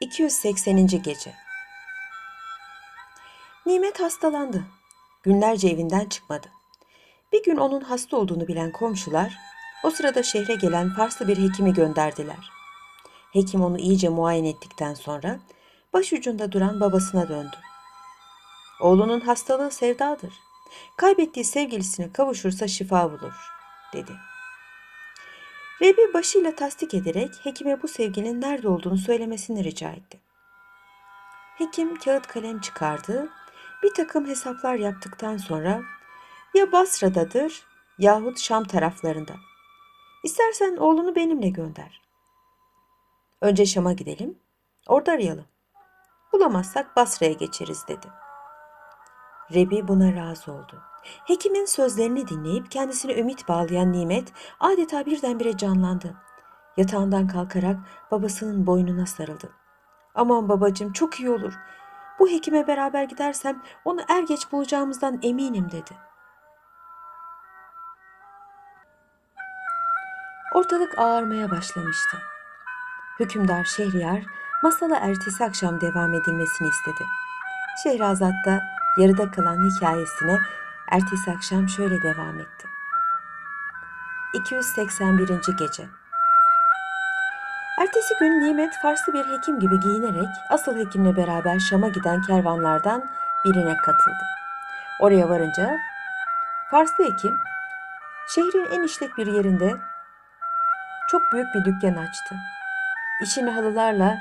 280. 0.00 0.86
Gece 1.02 1.34
Nimet 3.66 4.00
hastalandı. 4.00 4.64
Günlerce 5.22 5.68
evinden 5.68 6.06
çıkmadı. 6.06 6.46
Bir 7.32 7.44
gün 7.44 7.56
onun 7.56 7.80
hasta 7.80 8.16
olduğunu 8.16 8.48
bilen 8.48 8.72
komşular, 8.72 9.38
o 9.84 9.90
sırada 9.90 10.22
şehre 10.22 10.54
gelen 10.54 10.94
Farslı 10.94 11.28
bir 11.28 11.38
hekimi 11.38 11.74
gönderdiler. 11.74 12.50
Hekim 13.32 13.62
onu 13.62 13.78
iyice 13.78 14.08
muayene 14.08 14.48
ettikten 14.48 14.94
sonra 14.94 15.38
başucunda 15.92 16.52
duran 16.52 16.80
babasına 16.80 17.28
döndü. 17.28 17.56
Oğlunun 18.80 19.20
hastalığı 19.20 19.70
sevdadır. 19.70 20.34
Kaybettiği 20.96 21.44
sevgilisine 21.44 22.12
kavuşursa 22.12 22.68
şifa 22.68 23.10
bulur, 23.10 23.34
dedi. 23.92 24.12
Rebi 25.82 26.14
başıyla 26.14 26.54
tasdik 26.54 26.94
ederek 26.94 27.30
hekime 27.42 27.82
bu 27.82 27.88
sevginin 27.88 28.40
nerede 28.40 28.68
olduğunu 28.68 28.98
söylemesini 28.98 29.64
rica 29.64 29.90
etti. 29.90 30.20
Hekim 31.58 31.98
kağıt 31.98 32.26
kalem 32.26 32.60
çıkardı, 32.60 33.28
bir 33.82 33.94
takım 33.94 34.26
hesaplar 34.26 34.74
yaptıktan 34.74 35.36
sonra 35.36 35.82
ya 36.54 36.72
Basra'dadır 36.72 37.62
yahut 37.98 38.38
Şam 38.38 38.64
taraflarında. 38.64 39.34
İstersen 40.24 40.76
oğlunu 40.76 41.14
benimle 41.16 41.48
gönder. 41.48 42.02
Önce 43.40 43.66
Şam'a 43.66 43.92
gidelim, 43.92 44.38
orada 44.86 45.12
arayalım. 45.12 45.46
Bulamazsak 46.32 46.96
Basra'ya 46.96 47.32
geçeriz 47.32 47.88
dedi. 47.88 48.06
Rebi 49.54 49.88
buna 49.88 50.14
razı 50.14 50.52
oldu. 50.52 50.87
Hekimin 51.04 51.64
sözlerini 51.64 52.28
dinleyip 52.28 52.70
kendisine 52.70 53.18
ümit 53.18 53.48
bağlayan 53.48 53.92
Nimet 53.92 54.32
adeta 54.60 55.06
birdenbire 55.06 55.56
canlandı. 55.56 56.14
Yatağından 56.76 57.28
kalkarak 57.28 57.76
babasının 58.10 58.66
boynuna 58.66 59.06
sarıldı. 59.06 59.50
Aman 60.14 60.48
babacığım 60.48 60.92
çok 60.92 61.20
iyi 61.20 61.30
olur. 61.30 61.54
Bu 62.18 62.28
hekime 62.28 62.66
beraber 62.66 63.04
gidersem 63.04 63.62
onu 63.84 64.00
er 64.08 64.22
geç 64.22 64.52
bulacağımızdan 64.52 65.18
eminim 65.22 65.70
dedi. 65.70 66.08
Ortalık 70.54 70.98
ağarmaya 70.98 71.50
başlamıştı. 71.50 72.16
Hükümdar 73.20 73.64
Şehriyar 73.64 74.22
masala 74.62 74.96
ertesi 74.96 75.44
akşam 75.44 75.80
devam 75.80 76.14
edilmesini 76.14 76.68
istedi. 76.68 77.04
Şehrazat 77.82 78.34
da 78.46 78.62
yarıda 78.98 79.30
kalan 79.30 79.70
hikayesine 79.70 80.40
ertesi 80.90 81.30
akşam 81.30 81.68
şöyle 81.68 82.02
devam 82.02 82.40
etti. 82.40 82.68
281. 84.34 85.28
Gece 85.58 85.88
Ertesi 87.80 88.14
gün 88.20 88.40
Nimet 88.40 88.74
Farslı 88.82 89.12
bir 89.12 89.24
hekim 89.24 89.60
gibi 89.60 89.80
giyinerek 89.80 90.28
asıl 90.50 90.76
hekimle 90.78 91.16
beraber 91.16 91.58
Şam'a 91.58 91.88
giden 91.88 92.22
kervanlardan 92.22 93.10
birine 93.44 93.76
katıldı. 93.76 94.24
Oraya 95.00 95.28
varınca 95.28 95.76
Farslı 96.70 97.04
hekim 97.04 97.36
şehrin 98.28 98.68
en 98.72 98.82
işlek 98.82 99.18
bir 99.18 99.26
yerinde 99.26 99.76
çok 101.10 101.32
büyük 101.32 101.54
bir 101.54 101.64
dükkan 101.64 101.94
açtı. 101.94 102.34
İçini 103.22 103.50
halılarla 103.50 104.18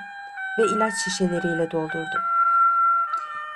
ve 0.60 0.64
ilaç 0.64 0.94
şişeleriyle 0.94 1.72
doldurdu. 1.72 2.37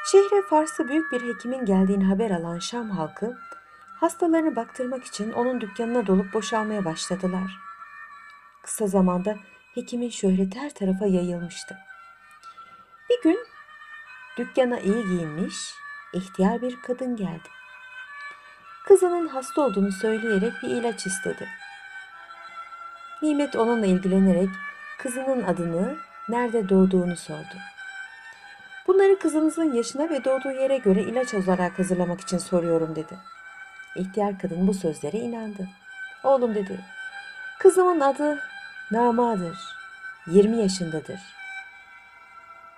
Şehre 0.04 0.42
Farslı 0.42 0.88
büyük 0.88 1.12
bir 1.12 1.22
hekimin 1.22 1.66
geldiğini 1.66 2.06
haber 2.06 2.32
alan 2.32 2.60
Şam 2.60 2.90
halkı 2.90 3.38
hastalarını 4.00 4.56
baktırmak 4.56 5.04
için 5.04 5.32
onun 5.32 5.62
dükkanına 5.62 6.08
dolup 6.08 6.34
boşalmaya 6.34 6.86
başladılar. 6.86 7.60
Kısa 8.62 8.88
zamanda 8.88 9.36
hekimin 9.74 10.10
şöhreti 10.10 10.60
her 10.60 10.74
tarafa 10.74 11.06
yayılmıştı. 11.06 11.78
Bir 13.10 13.22
gün 13.22 13.40
dükkana 14.38 14.80
iyi 14.80 15.04
giyinmiş, 15.08 15.56
ihtiyar 16.14 16.62
bir 16.62 16.82
kadın 16.82 17.16
geldi. 17.16 17.50
Kızının 18.86 19.28
hasta 19.28 19.62
olduğunu 19.62 19.92
söyleyerek 19.92 20.54
bir 20.64 20.68
ilaç 20.68 21.08
istedi. 21.08 21.48
Nimet 23.22 23.56
onunla 23.56 23.86
ilgilenerek 23.86 24.50
kızının 24.98 25.44
adını, 25.44 25.98
nerede 26.30 26.70
doğduğunu 26.70 27.16
sordu. 27.18 27.56
Bunları 28.94 29.20
kızınızın 29.20 29.74
yaşına 29.74 30.10
ve 30.10 30.24
doğduğu 30.24 30.52
yere 30.52 30.78
göre 30.78 31.02
ilaç 31.02 31.34
olarak 31.34 31.80
hazırlamak 31.80 32.22
için 32.22 32.38
soruyorum 32.38 32.96
dedi. 32.96 33.18
İhtiyar 33.96 34.40
kadın 34.40 34.68
bu 34.68 34.74
sözlere 34.74 35.18
inandı. 35.18 35.68
Oğlum 36.24 36.56
dedi, 36.56 36.80
kızımın 37.60 38.00
adı 38.00 38.40
Nama'dır. 38.92 39.58
20 40.28 40.58
yaşındadır. 40.58 41.20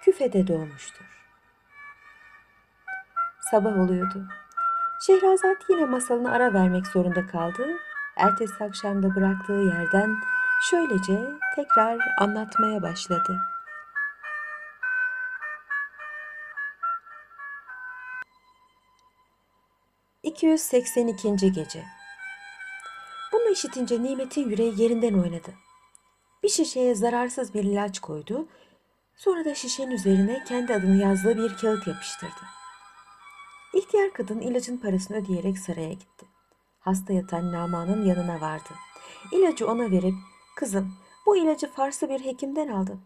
Küfede 0.01 0.47
doğmuştur. 0.47 1.06
Sabah 3.51 3.80
oluyordu. 3.80 4.28
Şehrazat 5.07 5.57
yine 5.69 5.85
masalına 5.85 6.31
ara 6.31 6.53
vermek 6.53 6.88
zorunda 6.88 7.28
kaldı. 7.28 7.68
Ertesi 8.18 8.63
akşamda 8.63 9.16
bıraktığı 9.16 9.53
yerden 9.53 10.16
şöylece 10.69 11.19
tekrar 11.56 11.97
anlatmaya 12.18 12.81
başladı. 12.81 13.52
...282. 20.23 21.51
Gece 21.51 21.85
Bunu 23.34 23.50
işitince 23.50 24.03
Nimet'in 24.03 24.50
yüreği 24.50 24.81
yerinden 24.81 25.13
oynadı. 25.13 25.53
Bir 26.44 26.50
şişeye 26.50 26.95
zararsız 26.95 27.53
bir 27.53 27.63
ilaç 27.63 28.00
koydu. 28.00 28.47
Sonra 29.16 29.45
da 29.45 29.56
şişenin 29.56 29.91
üzerine 29.91 30.44
kendi 30.47 30.73
adını 30.73 31.01
yazdığı 31.01 31.38
bir 31.38 31.57
kağıt 31.57 31.88
yapıştırdı. 31.88 32.41
İhtiyar 33.73 34.13
kadın 34.13 34.39
ilacın 34.39 34.78
parasını 34.78 35.17
ödeyerek 35.17 35.59
saraya 35.59 35.94
gitti. 35.94 36.25
Hasta 36.79 37.13
yatan 37.13 37.51
Nama'nın 37.51 38.06
yanına 38.06 38.41
vardı. 38.41 38.69
İlacı 39.31 39.67
ona 39.67 39.91
verip, 39.91 40.16
kızım 40.56 40.95
bu 41.25 41.38
ilacı 41.38 41.72
Farslı 41.72 42.09
bir 42.09 42.19
hekimden 42.25 42.67
aldım. 42.67 43.01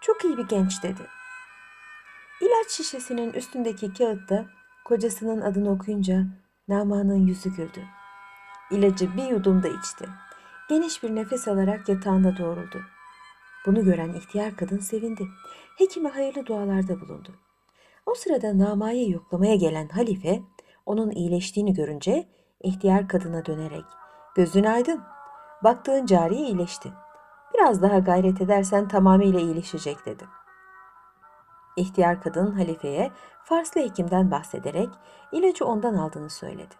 Çok 0.00 0.24
iyi 0.24 0.36
bir 0.36 0.48
genç 0.48 0.82
dedi. 0.82 1.06
İlaç 2.40 2.70
şişesinin 2.70 3.32
üstündeki 3.32 3.94
kağıtta 3.94 4.46
kocasının 4.90 5.40
adını 5.40 5.70
okuyunca 5.70 6.26
Nama'nın 6.68 7.26
yüzü 7.26 7.56
güldü. 7.56 7.84
İlacı 8.70 9.16
bir 9.16 9.24
yudumda 9.24 9.68
içti. 9.68 10.04
Geniş 10.68 11.02
bir 11.02 11.14
nefes 11.14 11.48
alarak 11.48 11.88
yatağında 11.88 12.36
doğruldu. 12.36 12.80
Bunu 13.66 13.84
gören 13.84 14.12
ihtiyar 14.14 14.56
kadın 14.56 14.78
sevindi. 14.78 15.28
Hekime 15.78 16.08
hayırlı 16.08 16.46
dualarda 16.46 17.00
bulundu. 17.00 17.34
O 18.06 18.14
sırada 18.14 18.58
Nama'yı 18.58 19.10
yoklamaya 19.10 19.54
gelen 19.54 19.88
halife 19.88 20.40
onun 20.86 21.10
iyileştiğini 21.10 21.74
görünce 21.74 22.28
ihtiyar 22.62 23.08
kadına 23.08 23.46
dönerek 23.46 23.84
gözün 24.36 24.64
aydın. 24.64 25.00
Baktığın 25.64 26.06
cariye 26.06 26.46
iyileşti. 26.46 26.92
Biraz 27.54 27.82
daha 27.82 27.98
gayret 27.98 28.40
edersen 28.40 28.88
tamamıyla 28.88 29.40
iyileşecek 29.40 30.06
dedi. 30.06 30.24
İhtiyar 31.76 32.22
kadın 32.22 32.52
halifeye 32.52 33.10
Farslı 33.44 33.80
hekimden 33.80 34.30
bahsederek 34.30 34.88
ilacı 35.32 35.64
ondan 35.64 35.94
aldığını 35.94 36.30
söyledi. 36.30 36.74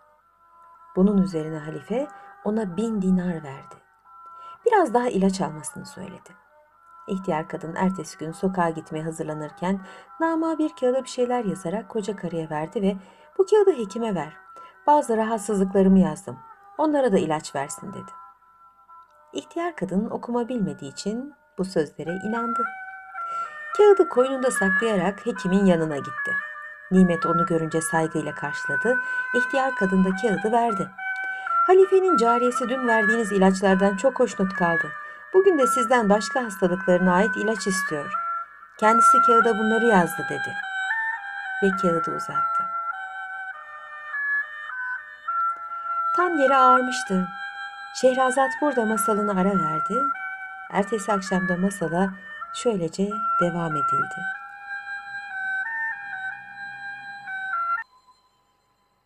Bunun 0.96 1.22
üzerine 1.22 1.58
halife 1.58 2.08
ona 2.44 2.76
bin 2.76 3.02
dinar 3.02 3.44
verdi. 3.44 3.74
Biraz 4.66 4.94
daha 4.94 5.08
ilaç 5.08 5.40
almasını 5.40 5.86
söyledi. 5.86 6.30
İhtiyar 7.08 7.48
kadın 7.48 7.74
ertesi 7.74 8.18
gün 8.18 8.32
sokağa 8.32 8.70
gitmeye 8.70 9.04
hazırlanırken 9.04 9.80
Nama 10.20 10.58
bir 10.58 10.70
kağıda 10.80 11.04
bir 11.04 11.08
şeyler 11.08 11.44
yazarak 11.44 11.88
koca 11.88 12.16
karıya 12.16 12.50
verdi 12.50 12.82
ve 12.82 12.96
bu 13.38 13.46
kağıdı 13.46 13.72
hekime 13.72 14.14
ver. 14.14 14.36
Bazı 14.86 15.16
rahatsızlıklarımı 15.16 15.98
yazdım. 15.98 16.38
Onlara 16.78 17.12
da 17.12 17.18
ilaç 17.18 17.54
versin 17.54 17.92
dedi. 17.92 18.10
İhtiyar 19.32 19.76
kadın 19.76 20.10
okuma 20.10 20.48
bilmediği 20.48 20.92
için 20.92 21.34
bu 21.58 21.64
sözlere 21.64 22.10
inandı. 22.28 22.64
Kağıdı 23.76 24.08
koynunda 24.08 24.50
saklayarak 24.50 25.26
hekimin 25.26 25.64
yanına 25.64 25.96
gitti. 25.96 26.32
Nimet 26.90 27.26
onu 27.26 27.46
görünce 27.46 27.80
saygıyla 27.80 28.34
karşıladı. 28.34 28.96
İhtiyar 29.34 29.74
kadın 29.74 30.04
da 30.04 30.08
kağıdı 30.22 30.52
verdi. 30.52 30.90
Halifenin 31.66 32.16
cariyesi 32.16 32.68
dün 32.68 32.88
verdiğiniz 32.88 33.32
ilaçlardan 33.32 33.96
çok 33.96 34.20
hoşnut 34.20 34.54
kaldı. 34.54 34.92
Bugün 35.34 35.58
de 35.58 35.66
sizden 35.66 36.08
başka 36.08 36.44
hastalıklarına 36.44 37.14
ait 37.14 37.36
ilaç 37.36 37.66
istiyor. 37.66 38.12
Kendisi 38.78 39.22
kağıda 39.26 39.58
bunları 39.58 39.86
yazdı 39.86 40.26
dedi. 40.30 40.54
Ve 41.62 41.70
kağıdı 41.82 42.10
uzattı. 42.16 42.64
Tam 46.16 46.38
yere 46.38 46.56
ağarmıştı. 46.56 47.28
Şehrazat 47.94 48.50
burada 48.60 48.84
masalını 48.84 49.40
ara 49.40 49.58
verdi. 49.58 50.02
Ertesi 50.70 51.12
akşamda 51.12 51.56
masala 51.56 52.10
şöylece 52.54 53.10
devam 53.40 53.76
edildi. 53.76 54.40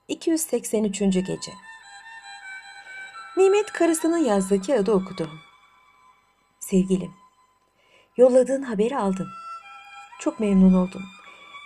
283. 0.08 0.98
Gece 0.98 1.52
Nimet 3.36 3.72
karısının 3.72 4.18
yazdığı 4.18 4.62
kağıdı 4.62 4.92
okudu. 4.92 5.30
Sevgilim, 6.60 7.14
yolladığın 8.16 8.62
haberi 8.62 8.98
aldım. 8.98 9.28
Çok 10.20 10.40
memnun 10.40 10.74
oldum. 10.74 11.02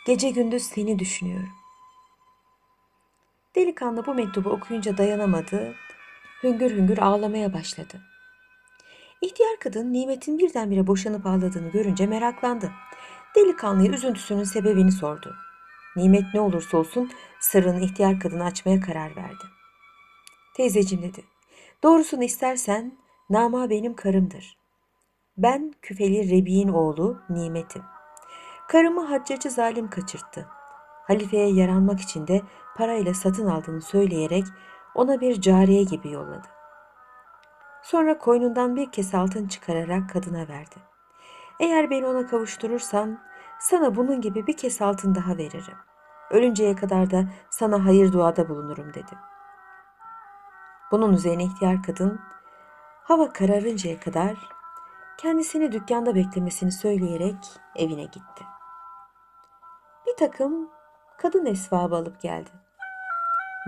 Gece 0.07 0.31
gündüz 0.31 0.63
seni 0.63 0.99
düşünüyorum. 0.99 1.53
Delikanlı 3.57 4.07
bu 4.07 4.15
mektubu 4.15 4.51
okuyunca 4.51 4.99
dayanamadı. 4.99 5.75
Hüngür 6.43 6.71
hüngür 6.71 6.99
ağlamaya 6.99 7.53
başladı. 7.53 8.01
İhtiyar 9.21 9.59
kadın 9.61 9.93
Nimet'in 9.93 10.39
birdenbire 10.39 10.87
boşanıp 10.87 11.27
ağladığını 11.27 11.69
görünce 11.69 12.07
meraklandı. 12.07 12.73
Delikanlıya 13.37 13.93
üzüntüsünün 13.93 14.45
sebebini 14.45 14.93
sordu. 14.93 15.35
Nimet 15.97 16.25
ne 16.35 16.41
olursa 16.41 16.79
olsun 16.79 17.11
sırrını 17.41 17.81
ihtiyar 17.81 18.21
kadına 18.21 18.45
açmaya 18.45 18.81
karar 18.81 19.17
verdi. 19.17 19.45
Teyzeciğim 20.57 21.05
dedi. 21.05 21.25
Doğrusunu 21.83 22.25
istersen 22.25 22.99
Nama 23.31 23.71
benim 23.71 23.95
karımdır. 23.95 24.57
Ben 25.37 25.75
küfeli 25.83 26.31
Rebi'nin 26.31 26.73
oğlu 26.73 27.21
Nimet'im. 27.31 27.83
Karımı 28.69 29.05
haccacı 29.05 29.51
zalim 29.51 29.91
kaçırttı. 29.91 30.47
Halifeye 31.07 31.49
yaranmak 31.49 32.01
için 32.01 32.27
de 32.27 32.43
parayla 32.77 33.15
satın 33.15 33.47
aldığını 33.47 33.83
söyleyerek 33.83 34.45
ona 34.95 35.21
bir 35.21 35.41
cariye 35.41 35.83
gibi 35.83 36.11
yolladı. 36.11 36.58
Sonra 37.91 38.19
koynundan 38.19 38.77
bir 38.77 38.93
kese 38.93 39.19
altın 39.19 39.49
çıkararak 39.49 40.11
kadına 40.11 40.49
verdi. 40.49 40.77
Eğer 41.61 41.91
beni 41.91 42.07
ona 42.07 42.27
kavuşturursan 42.27 43.19
sana 43.61 43.97
bunun 43.97 44.21
gibi 44.21 44.47
bir 44.47 44.57
kese 44.57 44.85
altın 44.85 45.15
daha 45.15 45.37
veririm. 45.37 45.77
Ölünceye 46.31 46.77
kadar 46.77 47.11
da 47.11 47.25
sana 47.51 47.85
hayır 47.85 48.13
duada 48.13 48.49
bulunurum 48.49 48.95
dedi. 48.95 49.19
Bunun 50.91 51.13
üzerine 51.13 51.45
ihtiyar 51.45 51.83
kadın 51.83 52.21
hava 53.05 53.33
kararıncaya 53.33 54.01
kadar 54.01 54.37
kendisini 55.19 55.73
dükkanda 55.73 56.15
beklemesini 56.15 56.73
söyleyerek 56.73 57.37
evine 57.77 58.05
gitti. 58.05 58.45
Bir 60.07 60.17
takım 60.17 60.71
kadın 61.19 61.47
esvabı 61.47 61.97
alıp 61.97 62.21
geldi. 62.21 62.51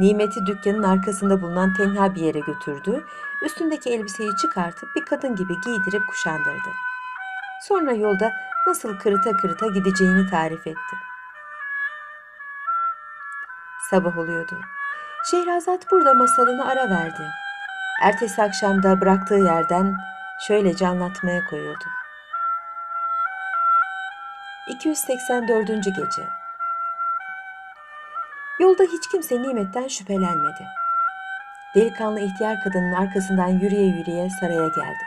Nimeti 0.01 0.47
dükkanın 0.47 0.83
arkasında 0.83 1.43
bulunan 1.43 1.75
tenha 1.75 2.15
bir 2.15 2.21
yere 2.21 2.41
götürdü. 2.41 3.05
Üstündeki 3.45 3.91
elbiseyi 3.91 4.37
çıkartıp 4.37 4.97
bir 4.97 5.05
kadın 5.05 5.37
gibi 5.37 5.61
giydirip 5.65 6.09
kuşandırdı. 6.09 6.71
Sonra 7.63 7.93
yolda 7.93 8.33
nasıl 8.67 8.99
kırıta 8.99 9.37
kırıta 9.37 9.67
gideceğini 9.67 10.31
tarif 10.31 10.67
etti. 10.67 10.97
Sabah 13.91 14.19
oluyordu. 14.19 14.61
Şehrazat 15.31 15.91
burada 15.91 16.15
masalını 16.15 16.67
ara 16.67 16.91
verdi. 16.91 17.31
Ertesi 18.03 18.43
akşamda 18.43 19.01
bıraktığı 19.01 19.35
yerden 19.35 19.97
şöylece 20.47 20.87
anlatmaya 20.87 21.45
koyuldu. 21.45 21.85
284. 24.69 25.85
Gece 25.85 26.40
Yolda 28.61 28.83
hiç 28.83 29.09
kimse 29.11 29.43
nimetten 29.43 29.89
şüphelenmedi. 29.89 30.67
Delikanlı 31.75 32.21
ihtiyar 32.21 32.61
kadının 32.65 32.93
arkasından 32.93 33.49
yürüye 33.49 33.87
yürüye 33.87 34.29
saraya 34.41 34.69
geldi. 34.69 35.05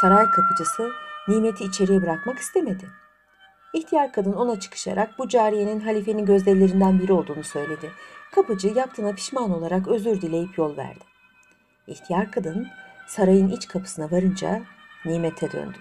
Saray 0.00 0.30
kapıcısı 0.30 0.90
nimeti 1.28 1.64
içeriye 1.64 2.02
bırakmak 2.02 2.38
istemedi. 2.38 2.88
İhtiyar 3.72 4.12
kadın 4.12 4.32
ona 4.32 4.60
çıkışarak 4.60 5.18
bu 5.18 5.28
cariyenin 5.28 5.80
halifenin 5.80 6.26
gözdelerinden 6.26 7.00
biri 7.00 7.12
olduğunu 7.12 7.44
söyledi. 7.44 7.92
Kapıcı 8.34 8.68
yaptığına 8.68 9.12
pişman 9.12 9.50
olarak 9.50 9.88
özür 9.88 10.20
dileyip 10.20 10.58
yol 10.58 10.76
verdi. 10.76 11.04
İhtiyar 11.86 12.30
kadın 12.30 12.68
sarayın 13.06 13.48
iç 13.48 13.68
kapısına 13.68 14.10
varınca 14.10 14.62
nimete 15.04 15.52
döndü. 15.52 15.78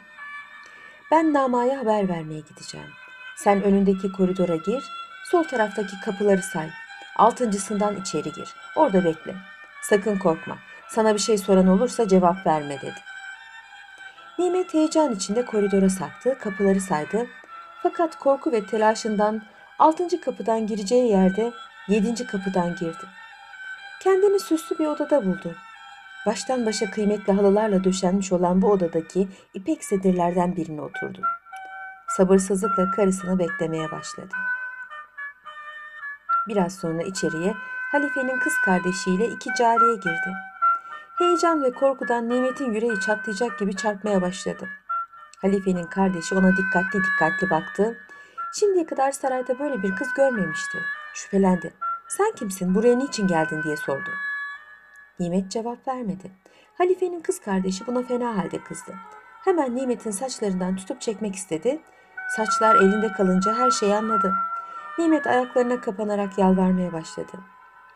Ben 1.12 1.34
namaya 1.34 1.80
haber 1.80 2.10
vermeye 2.10 2.40
gideceğim. 2.40 2.90
Sen 3.36 3.64
önündeki 3.64 4.12
koridora 4.12 4.56
gir, 4.56 4.84
sol 5.32 5.44
taraftaki 5.44 6.00
kapıları 6.06 6.44
say. 6.44 6.70
Altıncısından 7.16 7.96
içeri 7.96 8.32
gir. 8.32 8.56
Orada 8.76 9.06
bekle. 9.06 9.36
Sakın 9.82 10.18
korkma. 10.18 10.58
Sana 10.90 11.14
bir 11.14 11.20
şey 11.20 11.38
soran 11.38 11.68
olursa 11.68 12.08
cevap 12.08 12.48
verme 12.48 12.82
dedi. 12.82 13.00
Nimet 14.40 14.74
heyecan 14.74 15.16
içinde 15.16 15.46
koridora 15.46 15.90
saktı, 15.90 16.38
kapıları 16.40 16.82
saydı. 16.82 17.28
Fakat 17.84 18.20
korku 18.20 18.52
ve 18.52 18.66
telaşından 18.66 19.42
altıncı 19.80 20.22
kapıdan 20.22 20.68
gireceği 20.68 21.12
yerde 21.12 21.52
yedinci 21.88 22.28
kapıdan 22.28 22.76
girdi. 22.76 23.06
Kendini 24.04 24.40
süslü 24.40 24.80
bir 24.80 24.86
odada 24.86 25.26
buldu. 25.26 25.56
Baştan 26.26 26.66
başa 26.66 26.92
kıymetli 26.92 27.34
halılarla 27.34 27.84
döşenmiş 27.84 28.32
olan 28.32 28.62
bu 28.62 28.72
odadaki 28.72 29.28
ipek 29.54 29.84
sedirlerden 29.84 30.56
birine 30.56 30.82
oturdu. 30.82 31.22
Sabırsızlıkla 32.18 32.92
karısını 32.92 33.40
beklemeye 33.40 33.92
başladı. 33.92 34.36
Biraz 36.48 36.76
sonra 36.76 37.02
içeriye 37.02 37.54
halifenin 37.92 38.40
kız 38.40 38.54
kardeşiyle 38.66 39.28
iki 39.28 39.50
cariye 39.58 39.96
girdi. 39.96 40.34
Heyecan 41.18 41.64
ve 41.64 41.72
korkudan 41.72 42.30
Nimet'in 42.30 42.74
yüreği 42.74 43.00
çatlayacak 43.00 43.60
gibi 43.60 43.76
çarpmaya 43.76 44.22
başladı. 44.22 44.70
Halifenin 45.42 45.86
kardeşi 45.86 46.36
ona 46.36 46.58
dikkatli 46.58 47.00
dikkatli 47.04 47.50
baktı. 47.50 47.98
Şimdiye 48.54 48.86
kadar 48.86 49.12
sarayda 49.12 49.60
böyle 49.60 49.84
bir 49.84 49.96
kız 49.96 50.14
görmemişti. 50.14 50.78
Şüphelendi. 51.14 51.74
Sen 52.08 52.32
kimsin, 52.32 52.76
buraya 52.76 52.98
niçin 52.98 53.28
geldin 53.28 53.64
diye 53.64 53.78
sordu. 53.78 54.10
Nimet 55.20 55.52
cevap 55.52 55.88
vermedi. 55.88 56.32
Halifenin 56.78 57.20
kız 57.20 57.40
kardeşi 57.40 57.88
buna 57.88 58.04
fena 58.04 58.38
halde 58.38 58.64
kızdı. 58.64 58.94
Hemen 59.44 59.76
Nimet'in 59.76 60.12
saçlarından 60.12 60.76
tutup 60.76 61.02
çekmek 61.02 61.36
istedi. 61.36 61.82
Saçlar 62.36 62.76
elinde 62.76 63.12
kalınca 63.12 63.56
her 63.56 63.72
şeyi 63.72 63.96
anladı. 63.96 64.34
Nimet 64.98 65.28
ayaklarına 65.28 65.82
kapanarak 65.82 66.38
yalvarmaya 66.38 66.94
başladı. 66.94 67.32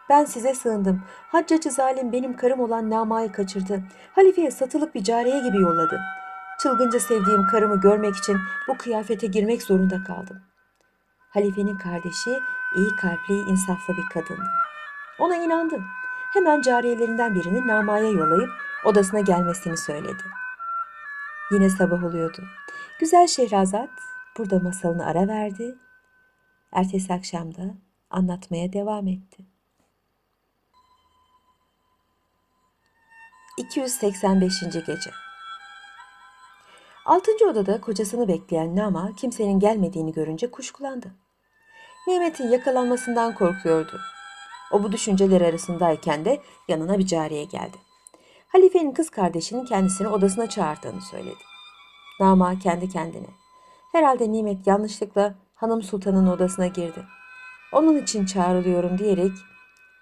Ben 0.09 0.25
size 0.25 0.55
sığındım. 0.55 1.01
Haccacı 1.31 1.71
zalim 1.71 2.11
benim 2.11 2.35
karım 2.35 2.59
olan 2.59 2.89
Nama'yı 2.89 3.31
kaçırdı. 3.31 3.83
Halifeye 4.15 4.51
satılık 4.51 4.95
bir 4.95 5.03
cariye 5.03 5.39
gibi 5.39 5.57
yolladı. 5.57 6.01
Çılgınca 6.59 6.99
sevdiğim 6.99 7.47
karımı 7.47 7.81
görmek 7.81 8.15
için 8.15 8.37
bu 8.67 8.77
kıyafete 8.77 9.27
girmek 9.27 9.63
zorunda 9.63 10.03
kaldım. 10.03 10.41
Halifenin 11.29 11.77
kardeşi 11.77 12.29
iyi 12.75 12.95
kalpli, 13.01 13.51
insaflı 13.51 13.93
bir 13.97 14.05
kadındı. 14.13 14.49
Ona 15.19 15.35
inandı. 15.35 15.79
Hemen 16.33 16.61
cariyelerinden 16.61 17.35
birini 17.35 17.67
Nama'ya 17.67 18.09
yollayıp 18.09 18.49
odasına 18.85 19.19
gelmesini 19.19 19.77
söyledi. 19.77 20.23
Yine 21.51 21.69
sabah 21.69 22.03
oluyordu. 22.03 22.41
Güzel 22.99 23.27
Şehrazat 23.27 23.89
burada 24.37 24.59
masalını 24.59 25.05
ara 25.05 25.27
verdi. 25.27 25.75
Ertesi 26.71 27.13
akşamda 27.13 27.61
anlatmaya 28.09 28.73
devam 28.73 29.07
etti. 29.07 29.45
285. 33.57 34.59
Gece 34.61 35.11
Altıncı 37.05 37.49
odada 37.49 37.81
kocasını 37.81 38.27
bekleyen 38.27 38.75
Nama 38.75 39.15
kimsenin 39.15 39.59
gelmediğini 39.59 40.13
görünce 40.13 40.51
kuşkulandı. 40.51 41.11
Nimet'in 42.07 42.49
yakalanmasından 42.49 43.35
korkuyordu. 43.35 43.99
O 44.71 44.83
bu 44.83 44.91
düşünceler 44.91 45.41
arasındayken 45.41 46.25
de 46.25 46.41
yanına 46.67 46.99
bir 46.99 47.05
cariye 47.05 47.43
geldi. 47.43 47.77
Halifenin 48.47 48.91
kız 48.91 49.09
kardeşinin 49.09 49.65
kendisini 49.65 50.07
odasına 50.07 50.49
çağırdığını 50.49 51.01
söyledi. 51.01 51.43
Nama 52.19 52.59
kendi 52.59 52.89
kendine. 52.89 53.29
Herhalde 53.91 54.31
Nimet 54.31 54.67
yanlışlıkla 54.67 55.35
hanım 55.61 55.81
sultanın 55.81 56.27
odasına 56.27 56.67
girdi. 56.67 57.05
Onun 57.71 57.97
için 57.97 58.25
çağrılıyorum 58.25 58.97
diyerek 58.97 59.31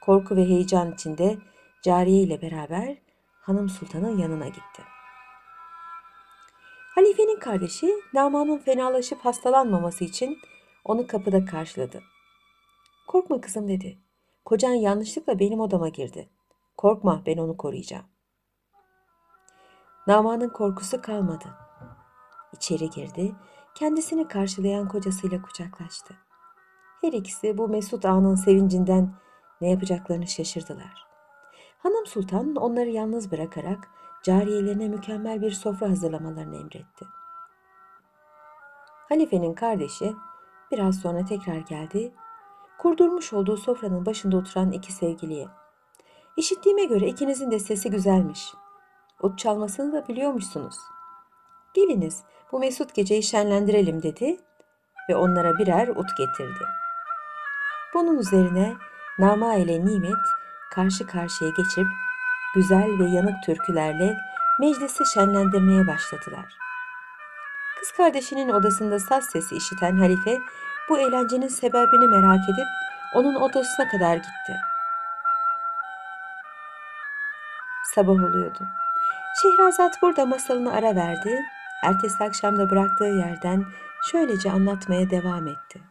korku 0.02 0.36
ve 0.36 0.46
heyecan 0.46 0.92
içinde 0.92 1.38
cariye 1.82 2.22
ile 2.22 2.42
beraber 2.42 2.98
hanım 3.42 3.70
sultanın 3.70 4.18
yanına 4.18 4.48
gitti. 4.48 4.84
Halifenin 6.96 7.40
kardeşi 7.40 7.94
Nama'nın 8.14 8.58
fenalaşıp 8.58 9.26
hastalanmaması 9.26 10.04
için 10.04 10.38
onu 10.86 11.08
kapıda 11.08 11.46
karşıladı. 11.46 12.02
Korkma 13.08 13.42
kızım 13.42 13.68
dedi. 13.68 13.98
Kocan 14.46 14.74
yanlışlıkla 14.74 15.40
benim 15.40 15.60
odama 15.60 15.90
girdi. 15.90 16.30
Korkma 16.78 17.24
ben 17.26 17.38
onu 17.38 17.58
koruyacağım. 17.58 18.06
Nama'nın 20.08 20.50
korkusu 20.50 21.02
kalmadı. 21.02 21.46
İçeri 22.54 22.90
girdi, 22.90 23.36
kendisini 23.76 24.28
karşılayan 24.28 24.88
kocasıyla 24.88 25.42
kucaklaştı. 25.42 26.16
Her 27.02 27.14
ikisi 27.14 27.58
bu 27.58 27.68
mesut 27.68 28.06
anın 28.06 28.36
sevincinden 28.36 29.14
ne 29.62 29.70
yapacaklarını 29.70 30.28
şaşırdılar. 30.28 31.08
Hanım 31.80 32.06
Sultan 32.06 32.56
onları 32.56 32.90
yalnız 32.90 33.32
bırakarak 33.32 33.88
cariyelerine 34.24 34.88
mükemmel 34.88 35.42
bir 35.42 35.52
sofra 35.52 35.90
hazırlamalarını 35.90 36.56
emretti. 36.56 37.06
Halifenin 39.10 39.54
kardeşi 39.54 40.14
biraz 40.72 41.00
sonra 41.00 41.26
tekrar 41.26 41.58
geldi. 41.58 42.14
Kurdurmuş 42.78 43.34
olduğu 43.34 43.58
sofranın 43.58 44.06
başında 44.06 44.38
oturan 44.38 44.72
iki 44.72 44.94
sevgiliye. 44.94 45.48
İşittiğime 46.38 46.86
göre 46.86 47.08
ikinizin 47.08 47.52
de 47.52 47.60
sesi 47.60 47.90
güzelmiş. 47.90 48.54
Ut 49.24 49.40
çalmasını 49.40 49.94
da 49.94 50.08
biliyormuşsunuz. 50.08 50.76
Geliniz 51.74 52.24
bu 52.52 52.60
mesut 52.60 52.96
geceyi 52.96 53.24
şenlendirelim 53.24 54.04
dedi. 54.04 54.38
ve 55.10 55.16
onlara 55.16 55.58
birer 55.58 55.88
ut 55.88 56.18
getirdi. 56.18 56.66
Bunun 57.94 58.18
üzerine 58.18 58.76
Nama 59.20 59.56
ile 59.56 59.86
Nimet 59.86 60.26
karşı 60.72 61.08
karşıya 61.08 61.50
geçip 61.50 61.88
güzel 62.56 63.00
ve 63.00 63.10
yanık 63.10 63.44
türkülerle 63.46 64.18
meclisi 64.60 65.06
şenlendirmeye 65.14 65.88
başladılar. 65.88 66.46
Kız 67.80 67.92
kardeşinin 67.92 68.50
odasında 68.50 69.00
saz 69.00 69.26
sesi 69.26 69.56
işiten 69.56 69.98
Halife 69.98 70.40
bu 70.90 71.00
eğlencenin 71.00 71.48
sebebini 71.48 72.08
merak 72.08 72.50
edip 72.50 72.68
onun 73.16 73.36
odasına 73.36 73.88
kadar 73.88 74.16
gitti. 74.16 74.56
Sabah 77.96 78.14
oluyordu. 78.14 78.68
Şehrazat 79.42 80.02
burada 80.02 80.26
masalını 80.26 80.74
ara 80.74 80.96
verdi. 80.96 81.42
Ertesi 81.84 82.24
akşam 82.24 82.58
da 82.58 82.70
bıraktığı 82.70 83.04
yerden 83.04 83.66
şöylece 84.12 84.52
anlatmaya 84.52 85.10
devam 85.10 85.48
etti. 85.48 85.82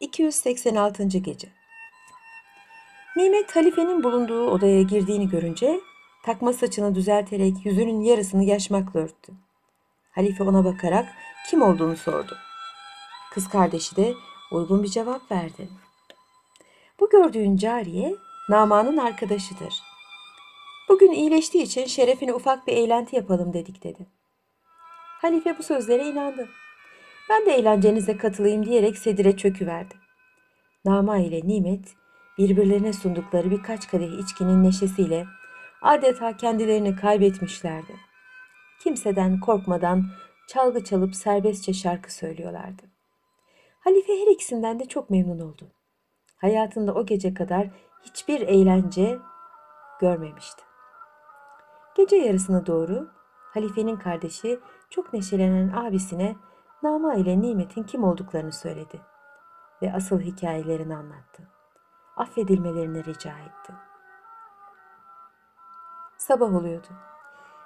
...286. 0.00 1.18
Gece 1.18 1.48
Nimet 3.16 3.56
halifenin 3.56 4.02
bulunduğu 4.02 4.50
odaya 4.50 4.82
girdiğini 4.82 5.28
görünce... 5.28 5.80
...takma 6.24 6.52
saçını 6.52 6.94
düzelterek 6.94 7.66
yüzünün 7.66 8.00
yarısını 8.00 8.44
yaşmakla 8.44 9.00
örttü. 9.00 9.32
Halife 10.12 10.44
ona 10.44 10.64
bakarak 10.64 11.08
kim 11.50 11.62
olduğunu 11.62 11.96
sordu. 11.96 12.36
Kız 13.32 13.48
kardeşi 13.48 13.96
de 13.96 14.14
uygun 14.52 14.82
bir 14.82 14.88
cevap 14.88 15.32
verdi. 15.32 15.68
Bu 17.00 17.10
gördüğün 17.10 17.56
cariye 17.56 18.14
Nama'nın 18.48 18.96
arkadaşıdır. 18.96 19.91
Bugün 20.92 21.12
iyileştiği 21.12 21.64
için 21.64 21.86
şerefine 21.86 22.34
ufak 22.34 22.66
bir 22.66 22.72
eğlenti 22.72 23.16
yapalım 23.16 23.52
dedik 23.52 23.84
dedi. 23.84 24.06
Halife 25.22 25.58
bu 25.58 25.62
sözlere 25.62 26.08
inandı. 26.08 26.48
Ben 27.30 27.46
de 27.46 27.50
eğlencenize 27.52 28.16
katılayım 28.16 28.66
diyerek 28.66 28.98
sedire 28.98 29.36
çöküverdi. 29.36 29.94
Nama 30.84 31.18
ile 31.18 31.40
Nimet 31.48 31.94
birbirlerine 32.38 32.92
sundukları 32.92 33.50
birkaç 33.50 33.88
kadeh 33.88 34.18
içkinin 34.18 34.64
neşesiyle 34.64 35.26
adeta 35.82 36.36
kendilerini 36.36 36.96
kaybetmişlerdi. 36.96 37.96
Kimseden 38.82 39.40
korkmadan 39.40 40.04
çalgı 40.48 40.84
çalıp 40.84 41.16
serbestçe 41.16 41.72
şarkı 41.72 42.14
söylüyorlardı. 42.14 42.82
Halife 43.80 44.12
her 44.12 44.32
ikisinden 44.32 44.80
de 44.80 44.84
çok 44.84 45.10
memnun 45.10 45.38
oldu. 45.38 45.72
Hayatında 46.36 46.94
o 46.94 47.06
gece 47.06 47.34
kadar 47.34 47.70
hiçbir 48.02 48.40
eğlence 48.40 49.18
görmemişti. 50.00 50.71
Gece 51.94 52.16
yarısına 52.16 52.66
doğru 52.66 53.08
halifenin 53.54 53.96
kardeşi 53.96 54.60
çok 54.90 55.12
neşelenen 55.12 55.72
abisine 55.72 56.36
Nama 56.82 57.14
ile 57.14 57.40
Nimet'in 57.40 57.82
kim 57.82 58.04
olduklarını 58.04 58.52
söyledi 58.52 59.00
ve 59.82 59.92
asıl 59.92 60.20
hikayelerini 60.20 60.96
anlattı. 60.96 61.48
Affedilmelerini 62.16 63.04
rica 63.04 63.38
etti. 63.38 63.72
Sabah 66.16 66.54
oluyordu. 66.54 66.88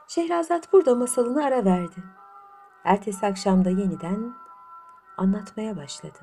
Şehrazat 0.09 0.73
burada 0.73 0.95
masalını 0.95 1.45
ara 1.45 1.65
verdi. 1.65 2.05
Ertesi 2.85 3.27
akşamda 3.27 3.71
yeniden 3.71 4.35
anlatmaya 5.17 5.77
başladı. 5.77 6.19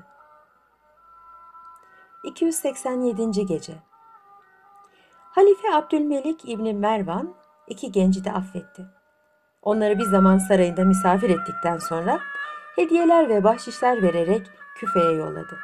287. 2.24 3.46
Gece 3.46 3.82
Halife 5.30 5.74
Abdülmelik 5.74 6.48
İbni 6.48 6.74
Mervan 6.74 7.34
iki 7.68 7.92
genci 7.92 8.24
de 8.24 8.32
affetti. 8.32 8.86
Onları 9.62 9.98
bir 9.98 10.04
zaman 10.04 10.38
sarayında 10.38 10.84
misafir 10.84 11.30
ettikten 11.30 11.78
sonra 11.78 12.18
hediyeler 12.76 13.28
ve 13.28 13.44
bahşişler 13.44 14.02
vererek 14.02 14.50
küfeye 14.76 15.12
yolladı. 15.12 15.58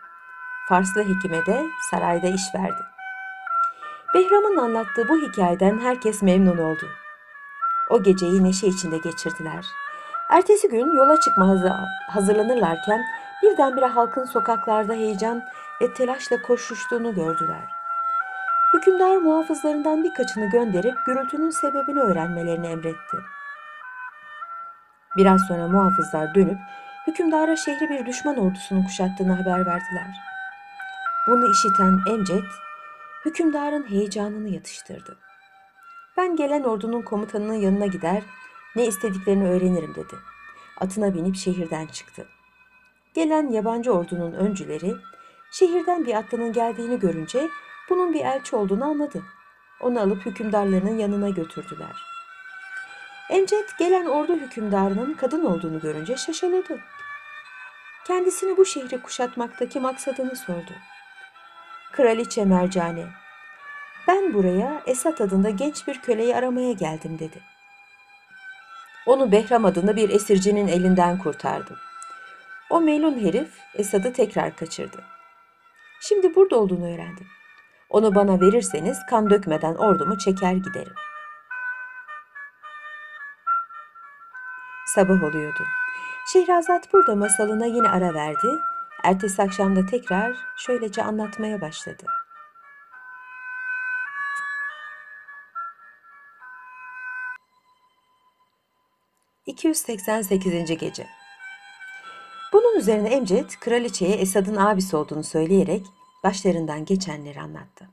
Farslı 0.68 1.00
hekime 1.00 1.46
de 1.46 1.66
sarayda 1.90 2.26
iş 2.26 2.54
verdi. 2.54 2.82
Behram'ın 4.14 4.56
anlattığı 4.56 5.08
bu 5.08 5.16
hikayeden 5.16 5.78
herkes 5.78 6.22
memnun 6.22 6.58
oldu. 6.58 6.86
O 7.90 8.02
geceyi 8.02 8.44
neşe 8.44 8.66
içinde 8.66 8.98
geçirdiler. 8.98 9.66
Ertesi 10.30 10.68
gün 10.68 10.96
yola 10.96 11.20
çıkma 11.20 11.56
hazırlanırlarken 12.08 13.02
birdenbire 13.42 13.86
halkın 13.86 14.24
sokaklarda 14.24 14.92
heyecan 14.92 15.42
ve 15.82 15.94
telaşla 15.94 16.42
koşuştuğunu 16.42 17.14
gördüler. 17.14 17.79
Hükümdar 18.74 19.16
muhafızlarından 19.16 20.04
birkaçını 20.04 20.50
gönderip 20.50 20.94
gürültünün 21.06 21.50
sebebini 21.50 22.00
öğrenmelerini 22.00 22.66
emretti. 22.66 23.16
Biraz 25.16 25.40
sonra 25.48 25.68
muhafızlar 25.68 26.34
dönüp 26.34 26.58
hükümdara 27.06 27.56
şehri 27.56 27.90
bir 27.90 28.06
düşman 28.06 28.36
ordusunun 28.36 28.82
kuşattığını 28.82 29.32
haber 29.32 29.66
verdiler. 29.66 30.16
Bunu 31.28 31.50
işiten 31.52 32.00
Emcet, 32.14 32.44
hükümdarın 33.24 33.90
heyecanını 33.90 34.48
yatıştırdı. 34.48 35.18
Ben 36.16 36.36
gelen 36.36 36.62
ordunun 36.62 37.02
komutanının 37.02 37.54
yanına 37.54 37.86
gider, 37.86 38.22
ne 38.76 38.86
istediklerini 38.86 39.48
öğrenirim 39.48 39.94
dedi. 39.94 40.14
Atına 40.80 41.14
binip 41.14 41.36
şehirden 41.36 41.86
çıktı. 41.86 42.26
Gelen 43.14 43.48
yabancı 43.48 43.92
ordunun 43.92 44.32
öncüleri 44.32 44.94
şehirden 45.52 46.06
bir 46.06 46.14
atlının 46.14 46.52
geldiğini 46.52 46.98
görünce 46.98 47.48
bunun 47.90 48.12
bir 48.12 48.24
elçi 48.24 48.56
olduğunu 48.56 48.84
anladı. 48.84 49.22
Onu 49.80 50.00
alıp 50.00 50.26
hükümdarlarının 50.26 50.98
yanına 50.98 51.28
götürdüler. 51.28 51.96
Emcet 53.30 53.78
gelen 53.78 54.06
ordu 54.06 54.36
hükümdarının 54.36 55.14
kadın 55.14 55.44
olduğunu 55.44 55.80
görünce 55.80 56.16
şaşaladı. 56.16 56.80
Kendisini 58.06 58.56
bu 58.56 58.64
şehri 58.64 59.02
kuşatmaktaki 59.02 59.80
maksadını 59.80 60.36
sordu. 60.36 60.72
Kraliçe 61.92 62.44
Mercane, 62.44 63.06
ben 64.08 64.34
buraya 64.34 64.82
Esat 64.86 65.20
adında 65.20 65.50
genç 65.50 65.86
bir 65.86 66.00
köleyi 66.00 66.36
aramaya 66.36 66.72
geldim 66.72 67.18
dedi. 67.18 67.40
Onu 69.06 69.32
Behram 69.32 69.64
adında 69.64 69.96
bir 69.96 70.10
esircinin 70.10 70.68
elinden 70.68 71.18
kurtardım. 71.18 71.76
O 72.70 72.80
melun 72.80 73.20
herif 73.20 73.50
Esad'ı 73.74 74.12
tekrar 74.12 74.56
kaçırdı. 74.56 75.04
Şimdi 76.00 76.34
burada 76.34 76.56
olduğunu 76.56 76.94
öğrendim. 76.94 77.26
Onu 77.90 78.14
bana 78.14 78.40
verirseniz 78.40 78.98
kan 79.10 79.30
dökmeden 79.30 79.74
ordumu 79.74 80.18
çeker 80.18 80.52
giderim. 80.52 80.94
Sabah 84.86 85.24
oluyordu. 85.24 85.62
Şehrazat 86.32 86.92
burada 86.92 87.16
masalına 87.16 87.66
yine 87.66 87.88
ara 87.88 88.14
verdi. 88.14 88.48
Ertesi 89.04 89.42
akşamda 89.42 89.86
tekrar 89.86 90.36
şöylece 90.56 91.02
anlatmaya 91.02 91.60
başladı. 91.60 92.06
288. 99.46 100.78
Gece 100.78 101.06
Bunun 102.52 102.78
üzerine 102.78 103.08
Emcet, 103.08 103.60
kraliçeye 103.60 104.16
Esad'ın 104.16 104.56
abisi 104.56 104.96
olduğunu 104.96 105.24
söyleyerek 105.24 105.86
başlarından 106.24 106.84
geçenleri 106.84 107.40
anlattı. 107.40 107.88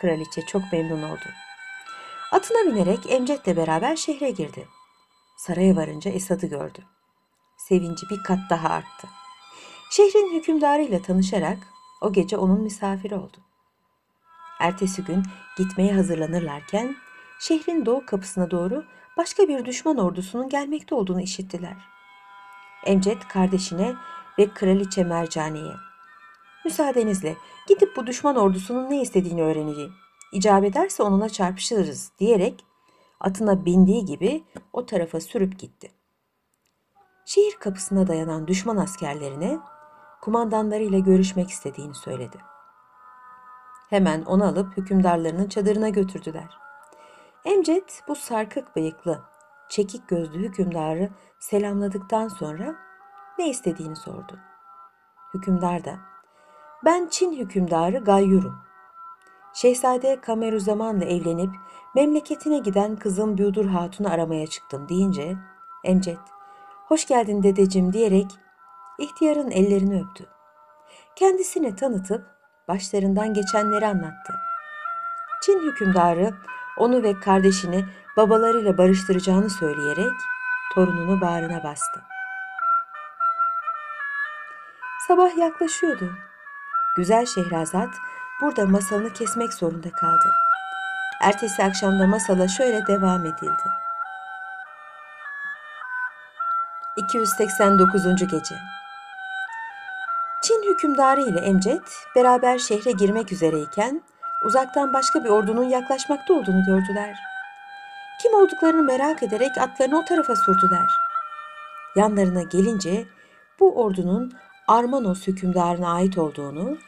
Kraliçe 0.00 0.42
çok 0.46 0.62
memnun 0.72 1.02
oldu. 1.02 1.28
Atına 2.32 2.72
binerek 2.72 3.10
Emcet'le 3.12 3.56
beraber 3.56 3.96
şehre 3.96 4.30
girdi. 4.30 4.68
Saraya 5.36 5.76
varınca 5.76 6.10
Esad'ı 6.10 6.46
gördü. 6.46 6.84
Sevinci 7.56 8.10
bir 8.10 8.22
kat 8.22 8.38
daha 8.50 8.68
arttı. 8.68 9.08
Şehrin 9.90 10.38
hükümdarıyla 10.38 11.02
tanışarak 11.02 11.58
o 12.00 12.12
gece 12.12 12.36
onun 12.36 12.60
misafiri 12.60 13.14
oldu. 13.14 13.36
Ertesi 14.60 15.04
gün 15.04 15.22
gitmeye 15.58 15.94
hazırlanırlarken 15.94 16.96
şehrin 17.40 17.86
doğu 17.86 18.06
kapısına 18.06 18.50
doğru 18.50 18.84
başka 19.16 19.48
bir 19.48 19.64
düşman 19.64 19.96
ordusunun 19.96 20.48
gelmekte 20.48 20.94
olduğunu 20.94 21.20
işittiler. 21.20 21.76
Emcet 22.86 23.28
kardeşine 23.28 23.94
ve 24.38 24.54
kraliçe 24.54 25.04
Mercane'ye 25.04 25.87
müsaadenizle 26.68 27.36
gidip 27.68 27.96
bu 27.96 28.06
düşman 28.06 28.36
ordusunun 28.36 28.90
ne 28.90 29.02
istediğini 29.02 29.42
öğreneceğim. 29.42 29.92
İcap 30.32 30.64
ederse 30.64 31.02
onunla 31.02 31.28
çarpışırız 31.28 32.12
diyerek 32.18 32.64
atına 33.20 33.64
bindiği 33.64 34.04
gibi 34.04 34.44
o 34.72 34.86
tarafa 34.86 35.20
sürüp 35.20 35.58
gitti. 35.58 35.90
Şehir 37.26 37.56
kapısına 37.60 38.06
dayanan 38.06 38.48
düşman 38.48 38.76
askerlerine 38.76 39.58
kumandanlarıyla 40.22 40.98
görüşmek 40.98 41.50
istediğini 41.50 41.94
söyledi. 41.94 42.38
Hemen 43.90 44.22
onu 44.22 44.44
alıp 44.44 44.76
hükümdarlarının 44.76 45.48
çadırına 45.48 45.88
götürdüler. 45.88 46.58
Emcet 47.44 48.02
bu 48.08 48.14
sarkık 48.14 48.76
bıyıklı, 48.76 49.22
çekik 49.68 50.08
gözlü 50.08 50.38
hükümdarı 50.38 51.10
selamladıktan 51.38 52.28
sonra 52.28 52.74
ne 53.38 53.50
istediğini 53.50 53.96
sordu. 53.96 54.38
Hükümdar 55.34 55.84
da 55.84 56.17
ben 56.84 57.08
Çin 57.10 57.32
hükümdarı 57.32 57.98
Gayyur'um. 57.98 58.58
Şehzade 59.54 60.20
Kamerüzaman'la 60.20 61.04
evlenip 61.04 61.50
memleketine 61.94 62.58
giden 62.58 62.96
kızım 62.96 63.38
Büdur 63.38 63.66
Hatun'u 63.66 64.08
aramaya 64.08 64.46
çıktım 64.46 64.88
deyince 64.88 65.36
Emcet, 65.84 66.18
hoş 66.86 67.06
geldin 67.06 67.42
dedeciğim 67.42 67.92
diyerek 67.92 68.26
ihtiyarın 68.98 69.50
ellerini 69.50 70.02
öptü. 70.02 70.26
Kendisini 71.16 71.76
tanıtıp 71.76 72.26
başlarından 72.68 73.34
geçenleri 73.34 73.86
anlattı. 73.86 74.34
Çin 75.42 75.60
hükümdarı 75.60 76.34
onu 76.78 77.02
ve 77.02 77.20
kardeşini 77.20 77.84
babalarıyla 78.16 78.78
barıştıracağını 78.78 79.50
söyleyerek 79.50 80.12
torununu 80.74 81.20
bağrına 81.20 81.64
bastı. 81.64 82.02
Sabah 85.08 85.38
yaklaşıyordu. 85.38 86.27
Güzel 86.98 87.26
Şehrazat 87.26 87.88
burada 88.40 88.66
masalını 88.66 89.12
kesmek 89.12 89.54
zorunda 89.54 89.90
kaldı. 89.90 90.32
Ertesi 91.22 91.64
akşamda 91.64 92.06
masala 92.06 92.48
şöyle 92.48 92.86
devam 92.86 93.26
edildi. 93.26 93.62
289. 96.96 98.04
Gece 98.04 98.54
Çin 100.42 100.72
hükümdarı 100.72 101.20
ile 101.20 101.40
Emcet 101.40 101.82
beraber 102.16 102.58
şehre 102.58 102.92
girmek 102.92 103.32
üzereyken 103.32 104.02
uzaktan 104.44 104.92
başka 104.92 105.24
bir 105.24 105.28
ordunun 105.28 105.64
yaklaşmakta 105.64 106.34
olduğunu 106.34 106.64
gördüler. 106.66 107.16
Kim 108.22 108.34
olduklarını 108.34 108.82
merak 108.82 109.22
ederek 109.22 109.58
atlarını 109.58 109.98
o 109.98 110.04
tarafa 110.04 110.36
sürdüler. 110.36 110.90
Yanlarına 111.96 112.42
gelince 112.42 113.06
bu 113.60 113.82
ordunun 113.84 114.32
Armanos 114.68 115.26
hükümdarına 115.26 115.92
ait 115.92 116.18
olduğunu, 116.18 116.78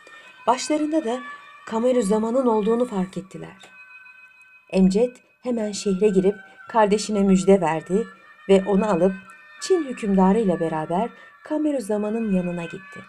başlarında 0.51 1.05
da 1.05 1.21
Kamerüzaman'ın 1.67 2.47
olduğunu 2.47 2.85
fark 2.85 3.17
ettiler. 3.19 3.57
Emcet 4.71 5.17
hemen 5.43 5.73
şehre 5.73 6.09
girip 6.09 6.37
kardeşine 6.69 7.21
müjde 7.21 7.61
verdi 7.61 8.07
ve 8.49 8.65
onu 8.67 8.91
alıp 8.91 9.13
Çin 9.61 9.85
hükümdarı 9.85 10.39
ile 10.39 10.61
beraber 10.61 11.11
Kamerüzaman'ın 11.45 12.33
yanına 12.33 12.65
gitti. 12.65 13.01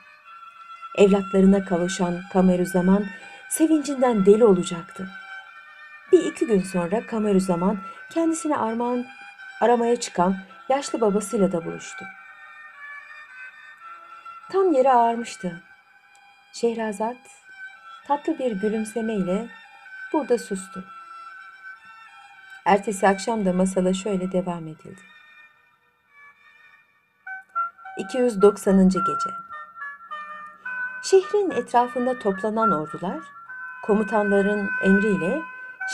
Evlatlarına 0.97 1.65
kavuşan 1.65 2.21
Kamerüzaman 2.33 3.05
sevincinden 3.49 4.25
deli 4.25 4.45
olacaktı. 4.45 5.07
Bir 6.11 6.23
iki 6.25 6.47
gün 6.47 6.61
sonra 6.61 7.05
Kamerüzaman 7.07 7.79
kendisine 8.13 8.57
armağan 8.57 9.05
aramaya 9.61 9.95
çıkan 9.95 10.35
yaşlı 10.69 11.01
babasıyla 11.01 11.51
da 11.51 11.65
buluştu. 11.65 12.05
Tam 14.51 14.73
yere 14.73 14.91
ağarmıştı. 14.91 15.70
Şehrazat 16.53 17.17
tatlı 18.07 18.39
bir 18.39 18.51
gülümsemeyle 18.51 19.47
burada 20.13 20.37
sustu. 20.37 20.83
Ertesi 22.65 23.07
akşam 23.07 23.45
da 23.45 23.53
masala 23.53 23.93
şöyle 23.93 24.31
devam 24.31 24.67
edildi. 24.67 25.01
290. 27.97 28.89
Gece 28.89 29.29
Şehrin 31.03 31.51
etrafında 31.51 32.19
toplanan 32.19 32.71
ordular, 32.71 33.19
komutanların 33.83 34.69
emriyle 34.83 35.41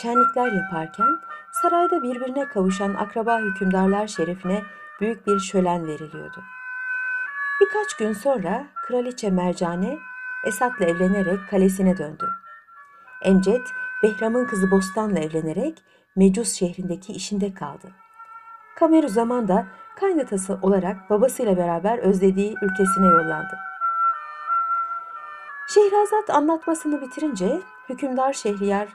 şenlikler 0.01 0.51
yaparken 0.51 1.19
sarayda 1.61 2.03
birbirine 2.03 2.47
kavuşan 2.47 2.93
akraba 2.93 3.39
hükümdarlar 3.39 4.07
şerefine 4.07 4.63
büyük 5.01 5.27
bir 5.27 5.39
şölen 5.39 5.87
veriliyordu. 5.87 6.43
Birkaç 7.61 7.97
gün 7.97 8.13
sonra 8.13 8.67
kraliçe 8.87 9.29
Mercane 9.29 9.99
Esat'la 10.47 10.85
evlenerek 10.85 11.49
kalesine 11.49 11.97
döndü. 11.97 12.29
Emcet, 13.23 13.61
Behram'ın 14.03 14.45
kızı 14.45 14.71
Bostan'la 14.71 15.19
evlenerek 15.19 15.83
Mecus 16.15 16.53
şehrindeki 16.53 17.13
işinde 17.13 17.53
kaldı. 17.53 17.87
Kameru 18.75 19.07
zaman 19.07 19.47
da 19.47 19.67
kaynatası 19.99 20.59
olarak 20.61 21.09
babasıyla 21.09 21.57
beraber 21.57 21.97
özlediği 21.97 22.55
ülkesine 22.61 23.07
yollandı. 23.07 23.57
Şehrazat 25.67 26.29
anlatmasını 26.29 27.01
bitirince 27.01 27.61
hükümdar 27.89 28.33
Şehriyar 28.33 28.87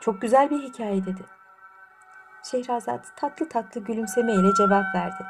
çok 0.00 0.22
güzel 0.22 0.50
bir 0.50 0.62
hikaye 0.62 1.06
dedi. 1.06 1.22
Şehrazat 2.42 3.16
tatlı 3.16 3.48
tatlı 3.48 3.80
gülümsemeyle 3.80 4.54
cevap 4.58 4.84
verdi. 4.94 5.24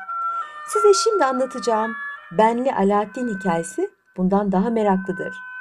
Size 0.68 0.94
şimdi 0.94 1.24
anlatacağım 1.24 1.94
Benli 2.32 2.74
Alaaddin 2.74 3.38
hikayesi 3.38 3.90
bundan 4.16 4.52
daha 4.52 4.70
meraklıdır. 4.70 5.51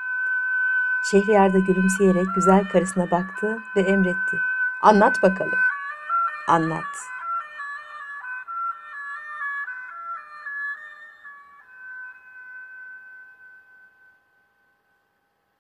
Şehriyar 1.12 1.54
da 1.54 1.60
gülümseyerek 1.60 2.36
güzel 2.36 2.68
karısına 2.70 3.12
baktı 3.12 3.58
ve 3.76 3.82
emretti. 3.82 4.40
Anlat 4.82 5.24
bakalım. 5.24 5.60
Anlat. 6.48 6.84